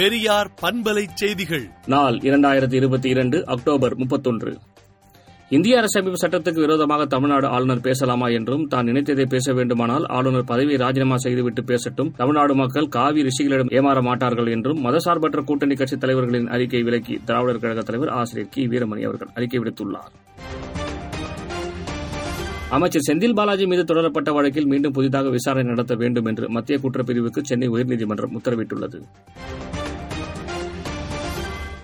[0.00, 1.68] பெரியார் பண்பலை செய்திகள்.
[1.86, 4.56] நாள் இரண்டாயிரத்தி இருபத்தி இரண்டு அக்டோபர் முப்பத்தொன்று.
[5.48, 11.16] இந்திய அரசமைப்பு சட்டத்துக்கு விரோதமாக தமிழ்நாடு ஆளுநர் பேசலாமா என்றும் தான் நினைத்ததை பேச வேண்டுமானால் ஆளுநர் பதவியை ராஜினாமா
[11.16, 17.20] செய்துவிட்டு பேசட்டும் தமிழ்நாடு மக்கள் காவி ரிஷிகளிடம் ஏமாற மாட்டார்கள் என்றும் மதசார்பற்ற கூட்டணி கட்சித் தலைவர்களின் அறிக்கை விலக்கி
[17.24, 18.66] திராவிடர் கழக தலைவர் ஆசிரியர் கி.
[18.66, 20.12] வீரமணி அவர்கள் அறிக்கை விடுத்துள்ளார்.
[22.70, 27.68] அமைச்சர் செந்தில் பாலாஜி மீது தொடரப்பட்ட வழக்கில் மீண்டும் புதிதாக விசாரணை நடத்த வேண்டும் என்று மத்திய குற்றப்பிரிவுக்கு சென்னை
[27.68, 29.02] உயர்நீதிமன்றம் உத்தரவிட்டுள்ளது.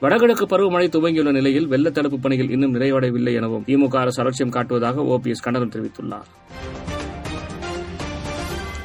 [0.00, 5.70] வடகிழக்கு பருவமழை துவங்கியுள்ள நிலையில் வெள்ள பணிகள் இன்னும் நிறைவடையவில்லை எனவும் திமுக அரசு அலட்சியம் காட்டுவதாக ஓபிஎஸ் கண்டனம்
[5.70, 6.28] தெரிவித்துள்ளார்.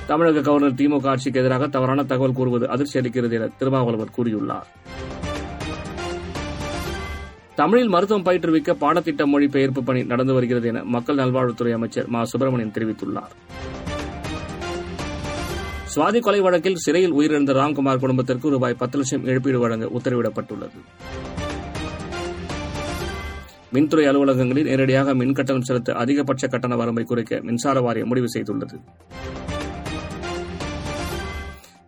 [0.08, 4.64] தமிழக கவர்னர் திமுக ஆட்சிக்கு எதிராக தவறான தகவல் கூறுவது அதிர்ச்சி அளிக்கிறது என திருமாவளவன் கூறியுள்ளார்.
[7.56, 12.24] தமிழில் மருத்துவம் பயிற்றுவிக்க பாடத்திட்ட மொழி பெயர்ப்பு பணி நடந்து வருகிறது என மக்கள் நல்வாழ்வுத்துறை அமைச்சர் மா.
[12.24, 13.34] சுப்பிரமணியன் தெரிவித்துள்ளார்.
[15.94, 20.80] சுவாதி கொலை வழக்கில் சிறையில் உயிரிழந்த ராம்குமார் குடும்பத்திற்கு ரூபாய் பத்து லட்சம் இழப்பீடு வழங்க உத்தரவிடப்பட்டுள்ளது.
[23.76, 28.78] மின்துறை அலுவலகங்களில் நேரடியாக மின் கட்டணம் செலுத்த அதிகபட்ச கட்டண வரம்பை குறைக்க மின்சார வாரியம் முடிவு செய்துள்ளது.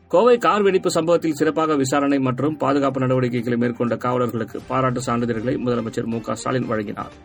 [0.07, 6.19] கோவை கார் வெடிப்பு சம்பவத்தில் சிறப்பாக விசாரணை மற்றும் பாதுகாப்பு நடவடிக்கைகளை மேற்கொண்ட காவலர்களுக்கு பாராட்டு சான்றிதழ்களை முதலமைச்சர் மு
[6.19, 7.15] க ஸ்டாலின் வழங்கினார்.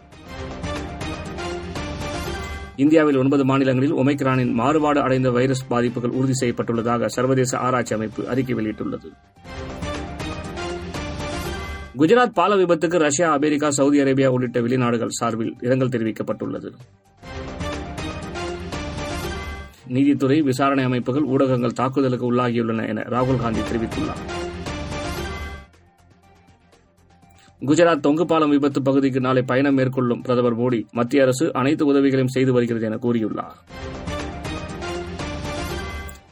[2.83, 9.09] இந்தியாவில் ஒன்பது மாநிலங்களில் ஒமைக்ரானின் மாறுபாடு அடைந்த வைரஸ் பாதிப்புகள் உறுதி செய்யப்பட்டுள்ளதாக சர்வதேச ஆராய்ச்சி அமைப்பு அறிக்கை வெளியிட்டுள்ளது.
[11.99, 16.71] குஜராத் பால விபத்துக்கு ரஷ்யா அமெரிக்கா சவுதி அரேபியா உள்ளிட்ட வெளிநாடுகள் சார்பில் இரங்கல் தெரிவிக்கப்பட்டுள்ளது.
[19.87, 24.23] நீதித்துறை விசாரணை அமைப்புகள் ஊடகங்கள் தாக்குதலுக்கு உள்ளாகியுள்ளன என ராகுல் காந்தி தெரிவித்துள்ளார்.
[27.69, 32.53] குஜராத் தொங்கு பாலம் விபத்து பகுதிக்கு நாளை பயணம் மேற்கொள்ளும் பிரதமர் மோடி மத்திய அரசு அனைத்து உதவிகளையும் செய்து
[32.53, 33.57] வருகிறது என கூறியுள்ளார்.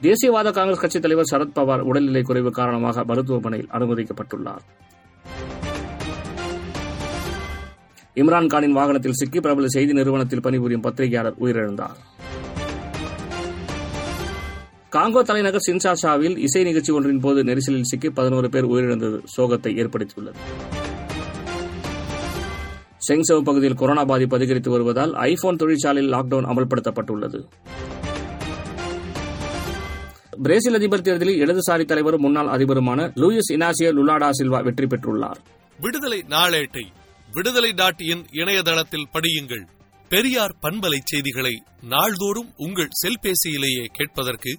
[0.03, 4.65] தேசியவாத காங்கிரஸ் கட்சித் தலைவர் சரத்பவார் உடல்நிலை குறைவு காரணமாக மருத்துவமனையில் அனுமதிக்கப்பட்டுள்ளார்.
[8.15, 11.99] இம்ரான்கானின் வாகனத்தில் சிக்கி பிரபல செய்தி நிறுவனத்தில் பணிபுரியும் பத்திரிகையாளர் உயிரிழந்தார்.
[14.93, 20.41] காங்கோ தலைநகர் சின்சாஷாவில் இசை நிகழ்ச்சி ஒன்றின் போது நெரிசலில் சிக்கி பதினோரு பேர் உயிரிழந்தது சோகத்தை ஏற்படுத்தியுள்ளது.
[23.09, 27.41] செங்சவ் பகுதியில் கொரோனா பாதிப்பு அதிகரித்து வருவதால் ஐபோன் தொழிற்சாலையில் லாக்டவுன் அமல்படுத்தப்பட்டுள்ளது.
[30.43, 35.41] பிரேசில் அதிபர் தேர்தலில் இடதுசாரி தலைவரும் முன்னாள் அதிபருமான Luiz Inacio Lula da Silva வெற்றி பெற்றுள்ளார்.
[35.79, 36.85] விடுதலை நாளேட்டை
[37.33, 39.65] விடுதலை டாட் இன் இணையதளத்தில் படியுங்கள்.
[40.09, 44.59] பெரியார் பண்பலை செய்திகளை நாள்தோறும் உங்கள் செல்பேசியிலேயே கேட்பதற்கு